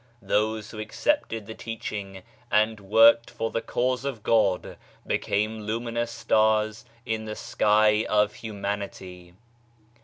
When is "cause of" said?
3.61-4.23